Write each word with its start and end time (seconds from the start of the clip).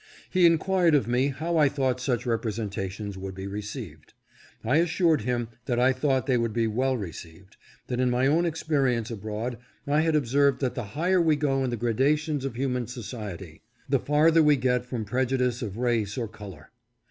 He 0.31 0.47
enquired 0.47 0.95
of 0.95 1.07
me 1.07 1.27
how 1.27 1.57
I 1.57 1.69
thought 1.69 1.99
such 2.01 2.25
representations 2.25 3.19
would 3.19 3.35
be 3.35 3.45
received? 3.45 4.15
I 4.63 4.77
assured 4.77 5.21
him 5.21 5.49
that 5.65 5.77
I 5.79 5.93
thought 5.93 6.25
they 6.25 6.39
would 6.39 6.53
be 6.53 6.65
well 6.65 6.97
received; 6.97 7.55
that 7.85 7.99
in 7.99 8.09
my 8.09 8.25
own 8.25 8.43
experience 8.43 9.11
abroad 9.11 9.59
I 9.85 10.01
had 10.01 10.15
observed 10.15 10.59
that 10.61 10.73
the 10.73 10.83
higher 10.97 11.21
we 11.21 11.35
go 11.35 11.63
in 11.63 11.69
the 11.69 11.77
gradations 11.77 12.45
of 12.45 12.55
human 12.55 12.87
society, 12.87 13.61
the 13.87 13.99
farther 13.99 14.41
we 14.41 14.55
get 14.55 14.87
from 14.87 15.05
prejudice 15.05 15.61
of 15.61 15.77
race 15.77 16.17
or 16.17 16.27
color. 16.27 16.71